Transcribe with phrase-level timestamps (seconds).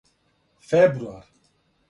[0.67, 1.21] фебруар